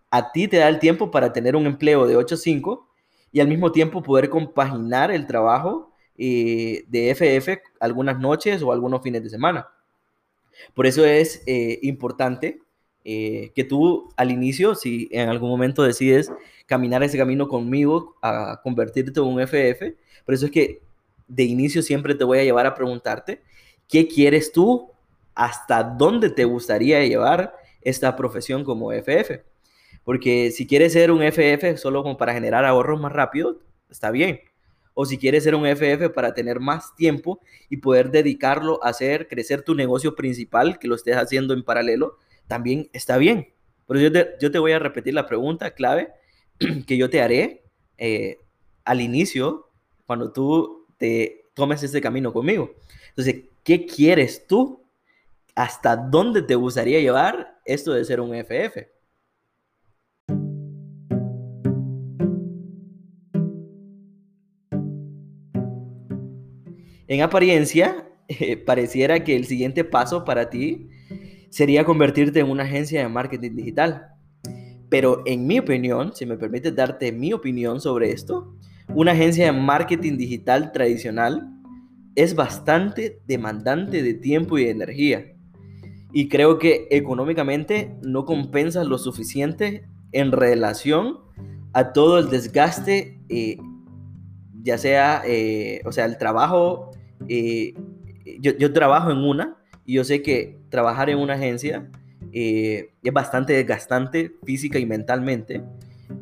a 0.09 0.31
ti 0.31 0.47
te 0.47 0.57
da 0.57 0.67
el 0.67 0.79
tiempo 0.79 1.11
para 1.11 1.33
tener 1.33 1.55
un 1.55 1.65
empleo 1.65 2.07
de 2.07 2.15
8 2.15 2.35
a 2.35 2.37
5 2.37 2.89
y 3.31 3.39
al 3.39 3.47
mismo 3.47 3.71
tiempo 3.71 4.01
poder 4.01 4.29
compaginar 4.29 5.11
el 5.11 5.27
trabajo 5.27 5.91
eh, 6.17 6.85
de 6.87 7.11
FF 7.11 7.61
algunas 7.79 8.19
noches 8.19 8.61
o 8.63 8.71
algunos 8.71 9.01
fines 9.03 9.23
de 9.23 9.29
semana. 9.29 9.67
Por 10.73 10.87
eso 10.87 11.05
es 11.05 11.43
eh, 11.45 11.79
importante 11.83 12.59
eh, 13.05 13.51
que 13.53 13.63
tú 13.63 14.09
al 14.17 14.31
inicio, 14.31 14.73
si 14.75 15.07
en 15.11 15.29
algún 15.29 15.49
momento 15.49 15.83
decides 15.83 16.31
caminar 16.65 17.03
ese 17.03 17.17
camino 17.17 17.47
conmigo 17.47 18.15
a 18.21 18.59
convertirte 18.63 19.19
en 19.19 19.27
un 19.27 19.39
FF, 19.39 19.95
por 20.25 20.33
eso 20.33 20.47
es 20.47 20.51
que 20.51 20.81
de 21.27 21.43
inicio 21.43 21.81
siempre 21.81 22.15
te 22.15 22.23
voy 22.23 22.39
a 22.39 22.43
llevar 22.43 22.65
a 22.65 22.73
preguntarte, 22.73 23.41
¿qué 23.87 24.07
quieres 24.07 24.51
tú? 24.51 24.89
¿Hasta 25.37 25.83
dónde 25.83 26.31
te 26.31 26.45
gustaría 26.45 27.05
llevar 27.05 27.55
esta 27.81 28.15
profesión 28.15 28.63
como 28.63 28.91
FF? 28.91 29.43
Porque 30.03 30.49
si 30.49 30.65
quieres 30.65 30.93
ser 30.93 31.11
un 31.11 31.21
FF 31.21 31.77
solo 31.77 32.01
como 32.01 32.17
para 32.17 32.33
generar 32.33 32.65
ahorros 32.65 32.99
más 32.99 33.11
rápido, 33.11 33.59
está 33.87 34.09
bien. 34.09 34.41
O 34.95 35.05
si 35.05 35.19
quieres 35.19 35.43
ser 35.43 35.53
un 35.53 35.67
FF 35.67 36.09
para 36.09 36.33
tener 36.33 36.59
más 36.59 36.95
tiempo 36.95 37.39
y 37.69 37.77
poder 37.77 38.09
dedicarlo 38.09 38.83
a 38.83 38.89
hacer 38.89 39.27
crecer 39.27 39.61
tu 39.61 39.75
negocio 39.75 40.15
principal, 40.15 40.79
que 40.79 40.87
lo 40.87 40.95
estés 40.95 41.15
haciendo 41.15 41.53
en 41.53 41.63
paralelo, 41.63 42.17
también 42.47 42.89
está 42.91 43.19
bien. 43.19 43.53
Pero 43.87 43.99
yo 44.39 44.51
te, 44.51 44.57
voy 44.57 44.71
a 44.71 44.79
repetir 44.79 45.13
la 45.13 45.27
pregunta 45.27 45.69
clave 45.75 46.09
que 46.87 46.97
yo 46.97 47.11
te 47.11 47.21
haré 47.21 47.63
eh, 47.99 48.39
al 48.85 49.01
inicio, 49.01 49.69
cuando 50.07 50.31
tú 50.31 50.87
te 50.97 51.43
tomes 51.53 51.83
este 51.83 52.01
camino 52.01 52.33
conmigo. 52.33 52.73
Entonces, 53.09 53.43
¿qué 53.63 53.85
quieres 53.85 54.47
tú? 54.47 54.86
¿Hasta 55.57 55.95
dónde 55.95 56.43
te 56.43 56.53
gustaría 56.53 56.99
llevar 56.99 57.57
esto 57.65 57.91
de 57.91 58.05
ser 58.05 58.21
un 58.21 58.35
FF? 58.35 58.91
En 67.07 67.21
apariencia, 67.23 68.07
eh, 68.27 68.55
pareciera 68.57 69.23
que 69.23 69.35
el 69.35 69.45
siguiente 69.45 69.83
paso 69.83 70.23
para 70.23 70.51
ti 70.51 70.91
sería 71.49 71.83
convertirte 71.85 72.39
en 72.39 72.51
una 72.51 72.61
agencia 72.61 73.01
de 73.01 73.09
marketing 73.09 73.55
digital. 73.55 74.09
Pero 74.89 75.23
en 75.25 75.47
mi 75.47 75.57
opinión, 75.57 76.15
si 76.15 76.27
me 76.27 76.37
permite 76.37 76.71
darte 76.71 77.11
mi 77.11 77.33
opinión 77.33 77.81
sobre 77.81 78.11
esto, 78.11 78.55
una 78.89 79.13
agencia 79.13 79.47
de 79.47 79.59
marketing 79.59 80.17
digital 80.17 80.71
tradicional 80.71 81.49
es 82.13 82.35
bastante 82.35 83.23
demandante 83.25 84.03
de 84.03 84.13
tiempo 84.13 84.59
y 84.59 84.65
de 84.65 84.69
energía. 84.69 85.36
Y 86.11 86.29
creo 86.29 86.57
que 86.57 86.87
económicamente 86.89 87.95
no 88.01 88.25
compensa 88.25 88.83
lo 88.83 88.97
suficiente 88.97 89.87
en 90.11 90.31
relación 90.31 91.19
a 91.73 91.93
todo 91.93 92.19
el 92.19 92.29
desgaste, 92.29 93.19
eh, 93.29 93.57
ya 94.63 94.77
sea, 94.77 95.21
eh, 95.25 95.81
o 95.85 95.91
sea, 95.91 96.05
el 96.05 96.17
trabajo, 96.17 96.91
eh, 97.27 97.73
yo, 98.39 98.57
yo 98.57 98.73
trabajo 98.73 99.11
en 99.11 99.17
una 99.17 99.57
y 99.85 99.93
yo 99.93 100.03
sé 100.03 100.21
que 100.21 100.59
trabajar 100.69 101.09
en 101.09 101.19
una 101.19 101.33
agencia 101.33 101.89
eh, 102.33 102.91
es 103.01 103.13
bastante 103.13 103.53
desgastante 103.53 104.35
física 104.43 104.79
y 104.79 104.85
mentalmente. 104.85 105.63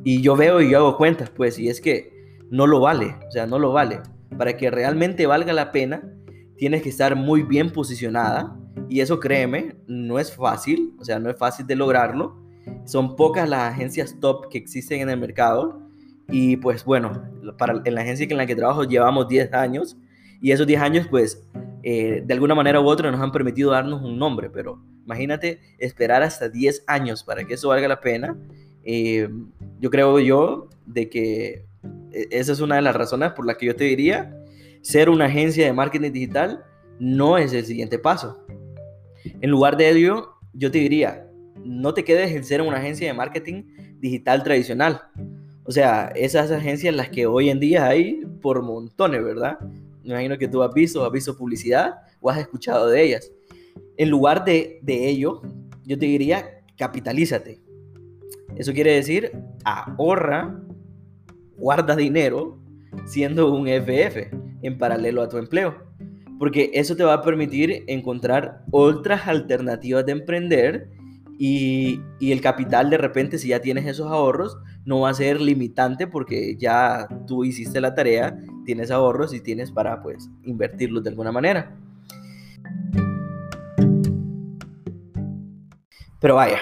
Y 0.03 0.21
yo 0.21 0.35
veo 0.35 0.61
y 0.61 0.71
yo 0.71 0.77
hago 0.77 0.97
cuentas, 0.97 1.29
pues, 1.29 1.59
y 1.59 1.69
es 1.69 1.81
que 1.81 2.39
no 2.49 2.67
lo 2.67 2.79
vale, 2.79 3.15
o 3.27 3.31
sea, 3.31 3.47
no 3.47 3.59
lo 3.59 3.71
vale. 3.71 4.01
Para 4.37 4.57
que 4.57 4.69
realmente 4.69 5.25
valga 5.25 5.53
la 5.53 5.71
pena, 5.71 6.03
tienes 6.57 6.83
que 6.83 6.89
estar 6.89 7.15
muy 7.15 7.43
bien 7.43 7.71
posicionada. 7.71 8.57
Y 8.89 8.99
eso, 8.99 9.19
créeme, 9.19 9.75
no 9.87 10.19
es 10.19 10.33
fácil, 10.33 10.93
o 10.99 11.05
sea, 11.05 11.19
no 11.19 11.29
es 11.29 11.37
fácil 11.37 11.65
de 11.65 11.75
lograrlo. 11.75 12.37
Son 12.85 13.15
pocas 13.15 13.47
las 13.47 13.73
agencias 13.73 14.17
top 14.19 14.49
que 14.49 14.57
existen 14.57 15.01
en 15.01 15.09
el 15.09 15.19
mercado. 15.19 15.81
Y 16.29 16.57
pues 16.57 16.83
bueno, 16.83 17.23
para, 17.57 17.81
en 17.85 17.95
la 17.95 18.01
agencia 18.01 18.27
en 18.29 18.37
la 18.37 18.45
que 18.45 18.55
trabajo 18.55 18.83
llevamos 18.83 19.27
10 19.27 19.53
años. 19.53 19.97
Y 20.41 20.51
esos 20.51 20.67
10 20.67 20.81
años, 20.81 21.07
pues, 21.09 21.47
eh, 21.83 22.23
de 22.25 22.33
alguna 22.33 22.55
manera 22.55 22.81
u 22.81 22.87
otra 22.87 23.11
nos 23.11 23.21
han 23.21 23.31
permitido 23.31 23.71
darnos 23.71 24.01
un 24.01 24.17
nombre, 24.17 24.49
pero 24.49 24.83
imagínate 25.05 25.59
esperar 25.77 26.23
hasta 26.23 26.49
10 26.49 26.83
años 26.87 27.23
para 27.23 27.45
que 27.45 27.53
eso 27.53 27.69
valga 27.69 27.87
la 27.87 28.01
pena. 28.01 28.37
Eh, 28.83 29.29
yo 29.79 29.89
creo 29.89 30.19
yo 30.19 30.69
de 30.85 31.09
que 31.09 31.65
e, 32.11 32.27
esa 32.31 32.51
es 32.51 32.59
una 32.59 32.75
de 32.75 32.81
las 32.81 32.95
razones 32.95 33.31
por 33.33 33.45
las 33.45 33.57
que 33.57 33.67
yo 33.67 33.75
te 33.75 33.83
diría, 33.83 34.35
ser 34.81 35.09
una 35.09 35.25
agencia 35.25 35.65
de 35.65 35.73
marketing 35.73 36.11
digital 36.11 36.63
no 36.99 37.37
es 37.37 37.53
el 37.53 37.65
siguiente 37.65 37.99
paso. 37.99 38.45
En 39.41 39.49
lugar 39.49 39.77
de 39.77 39.89
ello, 39.89 40.33
yo 40.53 40.71
te 40.71 40.79
diría, 40.79 41.27
no 41.63 41.93
te 41.93 42.03
quedes 42.03 42.31
en 42.31 42.43
ser 42.43 42.61
una 42.61 42.77
agencia 42.77 43.07
de 43.07 43.13
marketing 43.13 43.63
digital 43.99 44.43
tradicional. 44.43 45.01
O 45.63 45.71
sea, 45.71 46.11
esas 46.15 46.51
agencias 46.51 46.95
las 46.95 47.09
que 47.09 47.25
hoy 47.25 47.49
en 47.49 47.59
día 47.59 47.87
hay 47.87 48.21
por 48.41 48.61
montones, 48.61 49.23
¿verdad? 49.23 49.57
me 50.03 50.11
imagino 50.11 50.37
que 50.37 50.47
tú 50.47 50.61
has 50.61 50.71
visto, 50.73 51.03
has 51.03 51.11
visto 51.11 51.35
publicidad 51.35 51.95
o 52.21 52.29
has 52.29 52.37
escuchado 52.37 52.87
de 52.89 53.03
ellas. 53.03 53.31
En 53.97 54.09
lugar 54.09 54.45
de, 54.45 54.79
de 54.83 55.09
ello, 55.09 55.41
yo 55.83 55.97
te 55.97 56.05
diría, 56.05 56.61
capitalízate. 56.77 57.59
Eso 58.55 58.71
quiere 58.73 58.93
decir, 58.93 59.31
ahorra, 59.63 60.61
guarda 61.57 61.95
dinero 61.95 62.59
siendo 63.05 63.51
un 63.51 63.67
FF 63.67 64.29
en 64.61 64.77
paralelo 64.77 65.23
a 65.23 65.29
tu 65.29 65.37
empleo. 65.37 65.84
Porque 66.39 66.71
eso 66.73 66.95
te 66.95 67.03
va 67.03 67.13
a 67.13 67.21
permitir 67.21 67.83
encontrar 67.87 68.63
otras 68.71 69.27
alternativas 69.27 70.05
de 70.05 70.11
emprender 70.11 70.89
y, 71.37 71.99
y, 72.19 72.31
el 72.31 72.39
capital 72.41 72.89
de 72.89 72.97
repente, 72.97 73.37
si 73.37 73.49
ya 73.49 73.59
tienes 73.59 73.85
esos 73.85 74.11
ahorros, 74.11 74.57
no 74.85 75.01
va 75.01 75.09
a 75.09 75.13
ser 75.13 75.41
limitante 75.41 76.07
porque 76.07 76.55
ya 76.57 77.07
tú 77.27 77.43
hiciste 77.43 77.81
la 77.81 77.93
tarea, 77.93 78.37
tienes 78.65 78.89
ahorros 78.89 79.33
y 79.33 79.41
tienes 79.41 79.71
para 79.71 80.01
pues 80.01 80.29
invertirlos 80.43 81.03
de 81.03 81.09
alguna 81.09 81.33
manera. 81.33 81.75
Pero 86.25 86.35
vaya, 86.35 86.59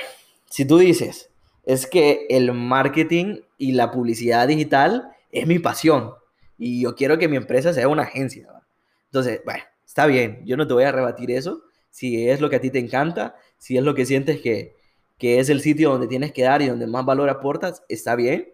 si 0.49 0.65
tú 0.65 0.77
dices, 0.77 1.29
es 1.63 1.87
que 1.87 2.25
el 2.29 2.51
marketing 2.53 3.37
y 3.57 3.71
la 3.71 3.91
publicidad 3.91 4.47
digital 4.47 5.09
es 5.31 5.47
mi 5.47 5.59
pasión 5.59 6.11
y 6.57 6.81
yo 6.81 6.95
quiero 6.95 7.17
que 7.17 7.27
mi 7.27 7.37
empresa 7.37 7.73
sea 7.73 7.87
una 7.87 8.03
agencia. 8.03 8.47
Entonces, 9.13 9.41
bueno, 9.45 9.63
está 9.85 10.07
bien, 10.07 10.41
yo 10.43 10.57
no 10.57 10.65
te 10.65 10.73
voy 10.73 10.85
a 10.85 10.91
rebatir 10.91 11.29
eso. 11.29 11.61
Si 11.91 12.27
es 12.27 12.41
lo 12.41 12.49
que 12.49 12.55
a 12.55 12.59
ti 12.61 12.71
te 12.71 12.79
encanta, 12.79 13.35
si 13.59 13.77
es 13.77 13.83
lo 13.83 13.93
que 13.93 14.07
sientes 14.07 14.41
que, 14.41 14.75
que 15.19 15.37
es 15.37 15.49
el 15.49 15.61
sitio 15.61 15.91
donde 15.91 16.07
tienes 16.07 16.31
que 16.31 16.41
dar 16.41 16.63
y 16.63 16.67
donde 16.67 16.87
más 16.87 17.05
valor 17.05 17.29
aportas, 17.29 17.83
está 17.89 18.15
bien. 18.15 18.51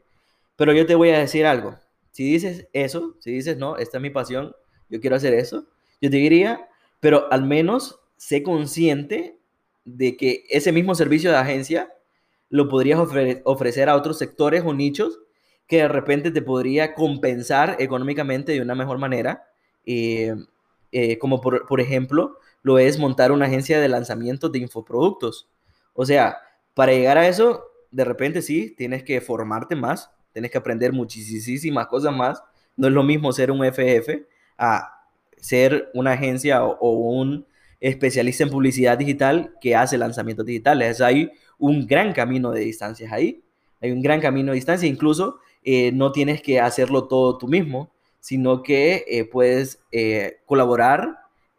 Pero 0.58 0.74
yo 0.74 0.86
te 0.86 0.96
voy 0.96 1.12
a 1.12 1.20
decir 1.20 1.46
algo. 1.46 1.78
Si 2.12 2.30
dices 2.30 2.68
eso, 2.74 3.16
si 3.22 3.32
dices, 3.32 3.56
no, 3.56 3.78
esta 3.78 4.00
es 4.00 4.02
mi 4.02 4.10
pasión, 4.10 4.54
yo 4.90 5.00
quiero 5.00 5.16
hacer 5.16 5.34
eso, 5.34 5.66
yo 6.02 6.10
te 6.10 6.18
diría, 6.18 6.68
pero 7.00 7.32
al 7.32 7.46
menos 7.46 8.02
sé 8.18 8.44
consciente 8.44 9.40
de 9.86 10.18
que 10.18 10.44
ese 10.50 10.74
mismo 10.74 10.94
servicio 10.94 11.32
de 11.32 11.38
agencia 11.38 11.94
lo 12.50 12.68
podrías 12.68 13.00
ofrecer 13.46 13.88
a 13.88 13.96
otros 13.96 14.18
sectores 14.18 14.64
o 14.66 14.74
nichos 14.74 15.22
que 15.68 15.78
de 15.78 15.88
repente 15.88 16.32
te 16.32 16.42
podría 16.42 16.96
compensar 16.96 17.78
económicamente 17.80 18.52
de 18.52 18.62
una 18.62 18.76
mejor 18.76 18.98
manera, 18.98 19.49
eh, 19.86 20.36
eh, 20.92 21.18
como 21.20 21.40
por, 21.42 21.80
ejemplo 21.80 22.38
lo 22.64 22.80
es 22.80 22.98
montar 22.98 23.32
una 23.32 23.46
agencia 23.46 23.80
de 23.80 23.88
lanzamiento 23.88 24.50
de 24.50 24.60
infoproductos. 24.60 25.48
O 25.94 26.06
sea, 26.06 26.38
para 26.74 26.92
llegar 26.92 27.18
a 27.18 27.28
eso, 27.28 27.64
de 27.92 28.06
repente 28.06 28.42
sí, 28.42 28.74
tienes 28.78 29.04
que 29.04 29.22
formarte 29.22 29.76
más, 29.76 30.12
tienes 30.34 30.52
que 30.52 30.58
aprender 30.58 30.92
muchísimas 30.94 31.88
cosas 31.88 32.14
más. 32.16 32.44
No 32.76 32.88
es 32.88 32.94
lo 32.94 33.04
mismo 33.04 33.32
ser 33.32 33.52
un 33.52 33.64
FF 33.64 34.26
a 34.58 35.00
ser 35.38 35.90
una 35.94 36.14
agencia 36.14 36.64
o, 36.64 36.92
un 36.92 37.46
especialista 37.80 38.44
en 38.44 38.50
publicidad 38.50 38.98
digital 38.98 39.54
que 39.62 39.76
hace 39.76 39.98
lanzamientos 39.98 40.46
digitales. 40.46 41.02
Hay 41.02 41.32
un 41.58 41.88
gran 41.88 42.14
camino 42.14 42.52
de 42.52 42.62
distancias 42.62 43.12
ahí. 43.12 43.42
Hay 43.82 43.92
un 43.92 44.02
gran 44.02 44.20
camino 44.20 44.52
de 44.52 44.56
distancia. 44.56 44.88
Incluso 44.88 45.40
eh, 45.64 45.92
no 45.94 46.12
tienes 46.12 46.42
que 46.42 46.60
hacerlo 46.60 47.08
todo 47.08 47.38
tú 47.38 47.48
mismo, 47.48 47.92
sino 48.20 48.64
que 48.64 49.06
eh, 49.08 49.26
puedes 49.26 49.80
eh, 49.92 50.40
colaborar 50.46 51.18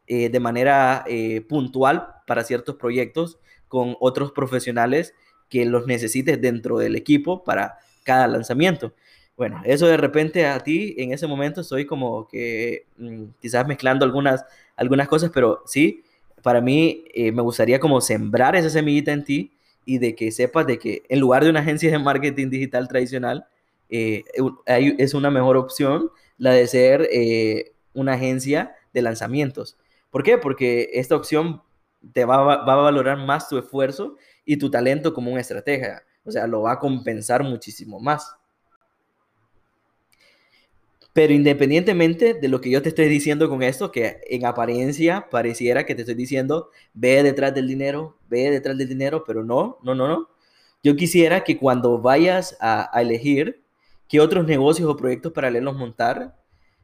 de 0.08 0.40
manera 0.40 1.04
puntual 1.48 2.08
para 2.26 2.42
ciertos 2.42 2.74
proyectos 2.74 3.38
con 3.68 3.96
otros 4.00 4.32
profesionales 4.32 5.14
que 5.48 5.64
los 5.64 5.86
necesites 5.86 6.40
dentro 6.40 6.78
del 6.78 6.96
equipo 6.96 7.44
para 7.44 7.78
cada 8.02 8.26
lanzamiento. 8.26 8.92
Bueno, 9.36 9.62
eso 9.64 9.86
de 9.86 9.96
repente 9.96 10.46
a 10.46 10.58
ti 10.60 10.94
en 10.98 11.12
ese 11.12 11.26
momento 11.26 11.62
estoy 11.62 11.86
como 11.86 12.28
que 12.28 12.86
mm, 12.98 13.24
quizás 13.40 13.66
mezclando 13.66 14.04
algunas, 14.04 14.44
algunas 14.76 15.08
cosas, 15.08 15.30
pero 15.32 15.62
sí, 15.64 16.02
para 16.42 16.60
mí 16.60 17.04
eh, 17.14 17.32
me 17.32 17.40
gustaría 17.40 17.80
como 17.80 18.00
sembrar 18.00 18.54
esa 18.56 18.68
semillita 18.68 19.12
en 19.12 19.24
ti 19.24 19.52
y 19.86 19.98
de 19.98 20.14
que 20.14 20.30
sepas 20.30 20.66
de 20.66 20.78
que 20.78 21.04
en 21.08 21.20
lugar 21.20 21.44
de 21.44 21.50
una 21.50 21.60
agencia 21.60 21.90
de 21.90 21.98
marketing 21.98 22.50
digital 22.50 22.86
tradicional, 22.86 23.46
eh, 23.88 24.24
es 24.98 25.14
una 25.14 25.30
mejor 25.30 25.56
opción 25.56 26.10
la 26.40 26.52
de 26.52 26.66
ser 26.66 27.06
eh, 27.12 27.72
una 27.92 28.14
agencia 28.14 28.74
de 28.94 29.02
lanzamientos. 29.02 29.76
¿Por 30.10 30.22
qué? 30.22 30.38
Porque 30.38 30.88
esta 30.94 31.14
opción 31.14 31.62
te 32.14 32.24
va, 32.24 32.42
va, 32.42 32.72
a 32.72 32.76
valorar 32.76 33.18
más 33.18 33.46
tu 33.46 33.58
esfuerzo 33.58 34.16
y 34.46 34.56
tu 34.56 34.70
talento 34.70 35.12
como 35.12 35.30
una 35.30 35.42
estrategia. 35.42 36.02
O 36.24 36.30
sea, 36.30 36.46
lo 36.46 36.62
va 36.62 36.72
a 36.72 36.78
compensar 36.78 37.44
muchísimo 37.44 38.00
más. 38.00 38.34
Pero 41.12 41.34
independientemente 41.34 42.32
de 42.32 42.48
lo 42.48 42.62
que 42.62 42.70
yo 42.70 42.80
te 42.80 42.88
estoy 42.88 43.08
diciendo 43.08 43.50
con 43.50 43.62
esto, 43.62 43.92
que 43.92 44.22
en 44.26 44.46
apariencia 44.46 45.28
pareciera 45.30 45.84
que 45.84 45.94
te 45.94 46.02
estoy 46.02 46.14
diciendo, 46.14 46.70
ve 46.94 47.22
detrás 47.22 47.54
del 47.54 47.68
dinero, 47.68 48.16
ve 48.30 48.50
detrás 48.50 48.78
del 48.78 48.88
dinero, 48.88 49.24
pero 49.26 49.44
no, 49.44 49.78
no, 49.82 49.94
no, 49.94 50.08
no. 50.08 50.30
Yo 50.82 50.96
quisiera 50.96 51.44
que 51.44 51.58
cuando 51.58 51.98
vayas 51.98 52.56
a, 52.60 52.96
a 52.96 53.02
elegir 53.02 53.60
qué 54.10 54.20
otros 54.20 54.44
negocios 54.44 54.90
o 54.90 54.96
proyectos 54.96 55.32
paralelos 55.32 55.76
montar, 55.76 56.36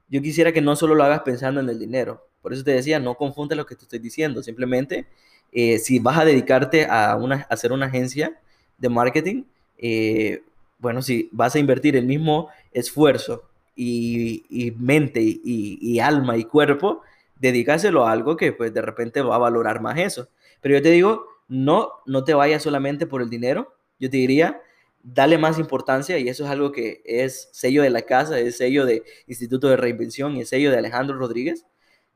yo 0.09 0.23
quisiera 0.23 0.53
que 0.53 0.63
no 0.63 0.77
solo 0.77 0.95
lo 0.95 1.03
hagas 1.03 1.23
pensando 1.23 1.61
en 1.61 1.69
el 1.69 1.79
dinero. 1.79 2.25
Por 2.41 2.53
eso 2.53 2.63
te 2.63 2.71
decía, 2.71 3.01
no 3.01 3.17
confunde 3.17 3.57
lo 3.57 3.67
que 3.67 3.75
te 3.75 3.83
estoy 3.83 3.99
diciendo. 3.99 4.45
Simplemente, 4.45 5.09
eh, 5.51 5.79
si 5.81 5.99
vas 5.99 6.19
a 6.19 6.25
dedicarte 6.25 6.87
a, 6.89 7.17
una, 7.17 7.45
hacer 7.51 7.73
una 7.73 7.87
agencia 7.87 8.41
de 8.79 8.89
marketing, 8.89 9.43
eh, 9.77 10.43
bueno, 10.79 11.03
si 11.03 11.29
vas 11.33 11.57
a 11.57 11.59
invertir 11.59 11.97
el 11.97 12.07
mismo 12.07 12.49
esfuerzo 12.71 13.43
y, 13.75 14.73
mente 14.79 15.21
y, 15.21 15.99
alma 15.99 16.37
y 16.37 16.45
cuerpo, 16.45 17.03
dedícaselo 17.41 18.07
a 18.07 18.13
algo 18.13 18.37
que 18.37 18.53
pues 18.53 18.73
de 18.73 18.83
repente 18.83 19.21
va 19.21 19.35
a 19.35 19.39
valorar 19.39 19.81
más 19.81 19.99
eso. 19.99 20.29
Pero 20.61 20.77
yo 20.77 20.83
te 20.83 20.91
digo, 20.93 21.27
no, 21.49 21.91
no 22.07 22.23
te 22.23 22.35
vayas 22.35 22.63
solamente 22.63 23.05
por 23.09 23.21
el 23.21 23.29
dinero. 23.29 23.75
Yo 23.99 24.09
te 24.09 24.19
diría, 24.19 24.61
dale 25.07 25.39
más 25.39 25.59
importancia 25.59 26.19
y 26.19 26.29
eso 26.29 26.45
es 26.45 26.51
algo 26.51 26.73
que 26.73 27.01
es 27.05 27.49
sello 27.53 27.83
de 27.83 27.91
la 27.91 28.03
casa, 28.03 28.41
es 28.41 28.57
sello 28.57 28.85
de 28.85 29.05
Instituto 29.29 29.69
de 29.69 29.77
Reinvención 29.77 30.37
y 30.37 30.41
es 30.41 30.49
sello 30.49 30.71
de 30.71 30.79
Alejandro 30.79 31.17
Rodríguez. 31.17 31.65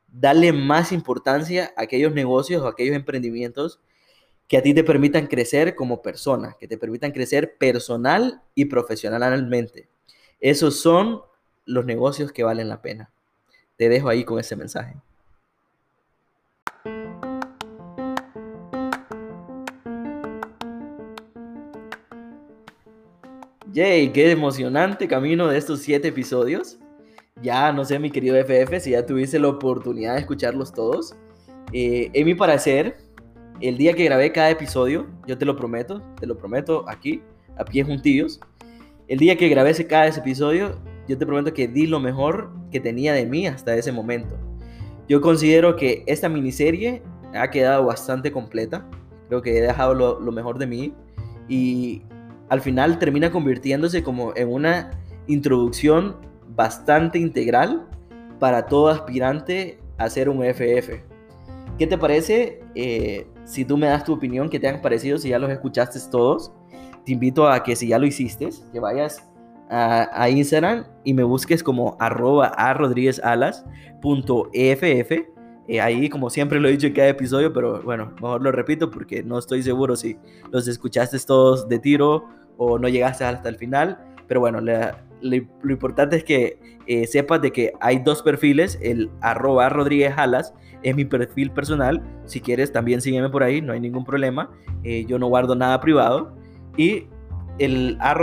Dale 0.07 0.51
más 0.51 0.91
importancia 0.91 1.73
a 1.77 1.83
aquellos 1.83 2.13
negocios 2.13 2.61
o 2.61 2.67
aquellos 2.67 2.95
emprendimientos 2.95 3.79
que 4.49 4.57
a 4.57 4.61
ti 4.61 4.73
te 4.73 4.83
permitan 4.83 5.27
crecer 5.27 5.73
como 5.73 6.01
persona, 6.01 6.57
que 6.59 6.67
te 6.67 6.77
permitan 6.77 7.13
crecer 7.13 7.57
personal 7.57 8.43
y 8.55 8.65
profesionalmente. 8.65 9.87
Esos 10.41 10.81
son 10.81 11.21
los 11.65 11.85
negocios 11.85 12.33
que 12.33 12.43
valen 12.43 12.67
la 12.67 12.81
pena. 12.81 13.13
Te 13.77 13.87
dejo 13.87 14.09
ahí 14.09 14.25
con 14.25 14.37
ese 14.37 14.57
mensaje. 14.57 14.95
Yay, 23.73 24.09
qué 24.09 24.29
emocionante 24.31 25.07
camino 25.07 25.47
de 25.47 25.57
estos 25.57 25.79
siete 25.79 26.09
episodios. 26.09 26.77
Ya 27.41 27.71
no 27.71 27.85
sé, 27.85 27.99
mi 27.99 28.11
querido 28.11 28.35
FF, 28.35 28.81
si 28.81 28.91
ya 28.91 29.05
tuviste 29.05 29.39
la 29.39 29.47
oportunidad 29.47 30.15
de 30.15 30.19
escucharlos 30.19 30.73
todos. 30.73 31.15
Eh, 31.71 32.09
en 32.11 32.25
mi 32.25 32.35
parecer, 32.35 32.97
el 33.61 33.77
día 33.77 33.93
que 33.93 34.03
grabé 34.03 34.33
cada 34.33 34.49
episodio, 34.49 35.07
yo 35.25 35.37
te 35.37 35.45
lo 35.45 35.55
prometo, 35.55 36.01
te 36.19 36.27
lo 36.27 36.37
prometo 36.37 36.83
aquí, 36.89 37.21
a 37.57 37.63
pies 37.63 37.87
juntillos. 37.87 38.41
El 39.07 39.19
día 39.19 39.37
que 39.37 39.47
grabé 39.47 39.73
cada 39.87 40.07
episodio, 40.07 40.77
yo 41.07 41.17
te 41.17 41.25
prometo 41.25 41.53
que 41.53 41.69
di 41.69 41.87
lo 41.87 42.01
mejor 42.01 42.51
que 42.71 42.81
tenía 42.81 43.13
de 43.13 43.25
mí 43.25 43.47
hasta 43.47 43.73
ese 43.73 43.93
momento. 43.93 44.37
Yo 45.07 45.21
considero 45.21 45.77
que 45.77 46.03
esta 46.07 46.27
miniserie 46.27 47.01
ha 47.33 47.49
quedado 47.49 47.85
bastante 47.85 48.33
completa. 48.33 48.85
Creo 49.29 49.41
que 49.41 49.57
he 49.57 49.61
dejado 49.61 49.93
lo 49.93 50.31
mejor 50.33 50.59
de 50.59 50.67
mí. 50.67 50.93
Y 51.47 52.01
al 52.51 52.59
final 52.59 52.99
termina 52.99 53.31
convirtiéndose 53.31 54.03
como 54.03 54.35
en 54.35 54.51
una 54.51 54.91
introducción 55.27 56.17
bastante 56.49 57.17
integral 57.17 57.87
para 58.39 58.65
todo 58.65 58.89
aspirante 58.89 59.79
a 59.97 60.09
ser 60.09 60.27
un 60.27 60.43
FF. 60.43 61.01
¿Qué 61.77 61.87
te 61.87 61.97
parece 61.97 62.59
eh, 62.75 63.25
si 63.45 63.63
tú 63.63 63.77
me 63.77 63.87
das 63.87 64.03
tu 64.03 64.11
opinión, 64.11 64.49
qué 64.49 64.59
te 64.59 64.67
han 64.67 64.81
parecido, 64.81 65.17
si 65.17 65.29
ya 65.29 65.39
los 65.39 65.49
escuchaste 65.49 65.97
todos? 66.11 66.51
Te 67.05 67.13
invito 67.13 67.47
a 67.47 67.63
que 67.63 67.73
si 67.77 67.87
ya 67.87 67.97
lo 67.97 68.05
hiciste, 68.05 68.49
que 68.73 68.81
vayas 68.81 69.25
a, 69.69 70.29
Instagram 70.29 70.83
y 71.05 71.13
me 71.13 71.23
busques 71.23 71.63
como 71.63 71.95
arroba 72.01 72.51
a 72.57 72.73
eh, 75.67 75.79
ahí, 75.79 76.09
como 76.09 76.29
siempre 76.29 76.59
lo 76.59 76.67
he 76.67 76.71
dicho 76.71 76.87
en 76.87 76.93
cada 76.93 77.07
episodio, 77.07 77.53
pero 77.53 77.81
bueno, 77.81 78.11
mejor 78.15 78.41
lo 78.41 78.51
repito 78.51 78.89
porque 78.89 79.23
no 79.23 79.39
estoy 79.39 79.63
seguro 79.63 79.95
si 79.95 80.17
los 80.51 80.67
escuchaste 80.67 81.17
todos 81.19 81.69
de 81.69 81.79
tiro 81.79 82.25
o 82.57 82.79
no 82.79 82.87
llegaste 82.87 83.23
hasta 83.23 83.49
el 83.49 83.55
final. 83.55 83.99
Pero 84.27 84.39
bueno, 84.39 84.61
lo 84.61 85.71
importante 85.71 86.15
es 86.15 86.23
que 86.23 86.59
eh, 86.87 87.07
sepas 87.07 87.41
de 87.41 87.51
que 87.51 87.73
hay 87.79 87.99
dos 87.99 88.21
perfiles. 88.21 88.79
El 88.81 89.09
arroba 89.21 89.69
Rodríguez 89.69 90.13
Alas 90.17 90.53
es 90.83 90.95
mi 90.95 91.05
perfil 91.05 91.51
personal. 91.51 92.01
Si 92.25 92.41
quieres, 92.41 92.71
también 92.71 93.01
sígueme 93.01 93.29
por 93.29 93.43
ahí, 93.43 93.61
no 93.61 93.73
hay 93.73 93.79
ningún 93.79 94.05
problema. 94.05 94.49
Eh, 94.83 95.05
yo 95.05 95.19
no 95.19 95.27
guardo 95.27 95.55
nada 95.55 95.79
privado. 95.79 96.35
Y 96.77 97.07
el 97.59 97.97
a 97.99 98.15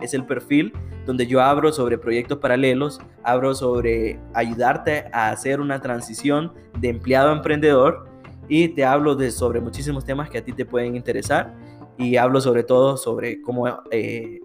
es 0.00 0.14
el 0.14 0.24
perfil 0.24 0.72
donde 1.08 1.26
yo 1.26 1.40
abro 1.40 1.72
sobre 1.72 1.98
proyectos 1.98 2.38
paralelos, 2.38 3.00
abro 3.22 3.54
sobre 3.54 4.20
ayudarte 4.34 5.06
a 5.12 5.30
hacer 5.30 5.60
una 5.60 5.80
transición 5.80 6.52
de 6.78 6.90
empleado 6.90 7.30
a 7.30 7.36
emprendedor 7.36 8.06
y 8.46 8.68
te 8.68 8.84
hablo 8.84 9.14
de 9.14 9.30
sobre 9.30 9.60
muchísimos 9.60 10.04
temas 10.04 10.28
que 10.28 10.38
a 10.38 10.44
ti 10.44 10.52
te 10.52 10.66
pueden 10.66 10.96
interesar 10.96 11.54
y 11.98 12.16
hablo 12.16 12.40
sobre 12.40 12.62
todo 12.62 12.96
sobre 12.96 13.40
cómo 13.42 13.66
eh, 13.90 14.40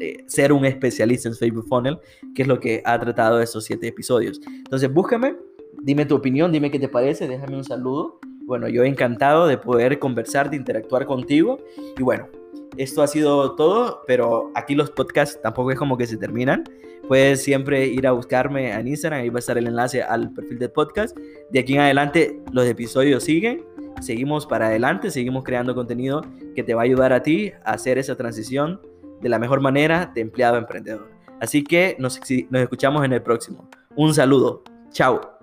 eh, 0.00 0.24
ser 0.26 0.52
un 0.52 0.64
especialista 0.64 1.28
en 1.28 1.34
Facebook 1.34 1.66
Funnel, 1.68 1.98
que 2.34 2.42
es 2.42 2.48
lo 2.48 2.60
que 2.60 2.82
ha 2.84 2.98
tratado 2.98 3.40
estos 3.40 3.64
siete 3.64 3.88
episodios. 3.88 4.40
Entonces, 4.46 4.92
búscame, 4.92 5.36
dime 5.82 6.04
tu 6.04 6.14
opinión, 6.14 6.52
dime 6.52 6.70
qué 6.70 6.78
te 6.78 6.88
parece, 6.88 7.28
déjame 7.28 7.56
un 7.56 7.64
saludo. 7.64 8.18
Bueno, 8.44 8.68
yo 8.68 8.84
encantado 8.84 9.46
de 9.46 9.58
poder 9.58 9.98
conversar, 9.98 10.50
de 10.50 10.56
interactuar 10.56 11.06
contigo. 11.06 11.58
Y 11.98 12.02
bueno, 12.02 12.28
esto 12.76 13.02
ha 13.02 13.06
sido 13.06 13.54
todo, 13.56 14.02
pero 14.06 14.50
aquí 14.54 14.74
los 14.74 14.90
podcasts 14.90 15.40
tampoco 15.42 15.72
es 15.72 15.78
como 15.78 15.96
que 15.96 16.06
se 16.06 16.16
terminan. 16.16 16.64
Puedes 17.08 17.42
siempre 17.42 17.86
ir 17.86 18.06
a 18.06 18.12
buscarme 18.12 18.72
en 18.72 18.88
Instagram, 18.88 19.20
ahí 19.20 19.30
va 19.30 19.36
a 19.36 19.38
estar 19.38 19.56
el 19.56 19.66
enlace 19.66 20.02
al 20.02 20.32
perfil 20.32 20.58
del 20.58 20.70
podcast. 20.72 21.16
De 21.50 21.58
aquí 21.58 21.74
en 21.74 21.80
adelante 21.80 22.40
los 22.52 22.66
episodios 22.66 23.24
siguen 23.24 23.64
seguimos 24.00 24.46
para 24.46 24.66
adelante, 24.66 25.10
seguimos 25.10 25.44
creando 25.44 25.74
contenido 25.74 26.22
que 26.54 26.62
te 26.62 26.74
va 26.74 26.82
a 26.82 26.84
ayudar 26.84 27.12
a 27.12 27.22
ti 27.22 27.52
a 27.64 27.72
hacer 27.72 27.98
esa 27.98 28.16
transición 28.16 28.80
de 29.20 29.28
la 29.28 29.38
mejor 29.38 29.60
manera 29.60 30.10
de 30.14 30.20
empleado 30.20 30.56
a 30.56 30.58
emprendedor. 30.58 31.10
Así 31.40 31.62
que 31.64 31.96
nos, 31.98 32.20
nos 32.50 32.62
escuchamos 32.62 33.04
en 33.04 33.12
el 33.12 33.22
próximo. 33.22 33.68
Un 33.94 34.14
saludo. 34.14 34.62
Chao. 34.90 35.35